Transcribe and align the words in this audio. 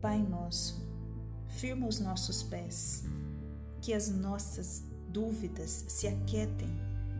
Pai 0.00 0.20
nosso, 0.20 0.84
firma 1.46 1.86
os 1.86 2.00
nossos 2.00 2.42
pés, 2.42 3.04
que 3.80 3.94
as 3.94 4.08
nossas 4.08 4.84
dúvidas 5.08 5.84
se 5.88 6.08
aquietem 6.08 6.68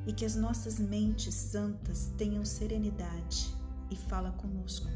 e 0.07 0.13
que 0.13 0.25
as 0.25 0.35
nossas 0.35 0.79
mentes 0.79 1.35
santas 1.35 2.11
tenham 2.19 2.45
serenidade 2.45 3.55
e 3.91 3.97
fala 3.97 4.33
conosco. 4.33 4.89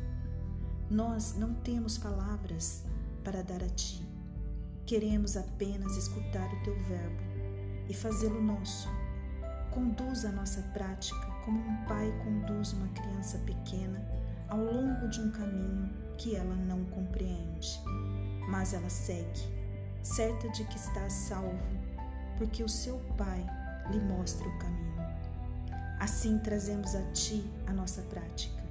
Nós 0.90 1.34
não 1.36 1.54
temos 1.54 1.98
palavras 1.98 2.82
para 3.22 3.42
dar 3.42 3.62
a 3.62 3.68
Ti. 3.68 4.04
Queremos 4.84 5.36
apenas 5.36 5.96
escutar 5.96 6.52
o 6.52 6.62
Teu 6.64 6.74
verbo 6.84 7.22
e 7.88 7.94
fazê-lo 7.94 8.42
nosso. 8.42 8.88
Conduz 9.76 10.24
a 10.24 10.32
nossa 10.32 10.62
prática 10.72 11.30
como 11.44 11.58
um 11.58 11.84
pai 11.84 12.10
conduz 12.24 12.72
uma 12.72 12.88
criança 12.94 13.36
pequena 13.40 14.02
ao 14.48 14.56
longo 14.58 15.06
de 15.06 15.20
um 15.20 15.30
caminho 15.30 15.92
que 16.16 16.34
ela 16.34 16.54
não 16.54 16.82
compreende, 16.86 17.78
mas 18.48 18.72
ela 18.72 18.88
segue, 18.88 19.46
certa 20.02 20.48
de 20.48 20.64
que 20.64 20.78
está 20.78 21.04
a 21.04 21.10
salvo, 21.10 21.60
porque 22.38 22.62
o 22.62 22.68
seu 22.70 22.96
pai 23.18 23.44
lhe 23.90 24.00
mostra 24.00 24.48
o 24.48 24.58
caminho. 24.58 24.96
Assim 26.00 26.38
trazemos 26.38 26.94
a 26.94 27.02
ti 27.12 27.44
a 27.66 27.72
nossa 27.74 28.00
prática. 28.00 28.64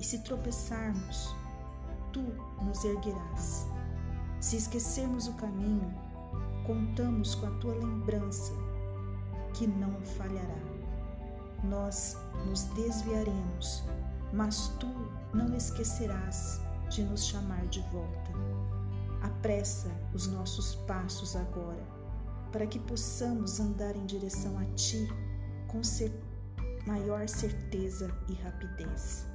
E 0.00 0.04
se 0.06 0.20
tropeçarmos, 0.20 1.36
tu 2.14 2.22
nos 2.64 2.82
erguerás. 2.82 3.66
Se 4.40 4.56
esquecermos 4.56 5.28
o 5.28 5.34
caminho, 5.34 5.92
contamos 6.66 7.34
com 7.34 7.44
a 7.44 7.50
tua 7.58 7.74
lembrança, 7.74 8.54
que 9.54 9.66
não 9.66 10.00
falhará. 10.02 10.58
Nós 11.62 12.16
nos 12.46 12.64
desviaremos, 12.74 13.82
mas 14.32 14.68
tu 14.78 14.86
não 15.32 15.54
esquecerás 15.56 16.60
de 16.90 17.02
nos 17.02 17.24
chamar 17.24 17.66
de 17.68 17.80
volta. 17.90 18.32
Apressa 19.22 19.90
os 20.12 20.26
nossos 20.26 20.74
passos 20.86 21.34
agora, 21.34 21.82
para 22.52 22.66
que 22.66 22.78
possamos 22.78 23.58
andar 23.58 23.96
em 23.96 24.04
direção 24.04 24.58
a 24.58 24.64
ti 24.74 25.08
com 25.68 25.80
maior 26.86 27.28
certeza 27.28 28.10
e 28.28 28.34
rapidez. 28.34 29.26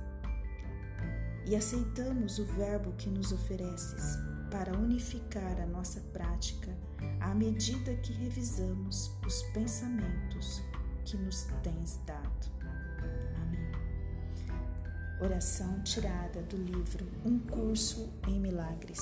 E 1.45 1.55
aceitamos 1.55 2.37
o 2.37 2.45
verbo 2.45 2.91
que 2.93 3.09
nos 3.09 3.31
ofereces 3.31 4.28
para 4.49 4.77
unificar 4.77 5.59
a 5.61 5.65
nossa 5.65 5.99
prática 6.11 6.75
à 7.19 7.33
medida 7.33 7.95
que 7.95 8.13
revisamos 8.13 9.11
os 9.25 9.43
pensamentos 9.53 10.61
que 11.05 11.17
nos 11.17 11.43
tens 11.63 11.99
dado. 12.05 12.49
Oração 15.21 15.81
tirada 15.83 16.41
do 16.43 16.55
livro 16.55 17.05
Um 17.25 17.39
Curso 17.39 18.09
em 18.25 18.39
Milagres. 18.39 19.01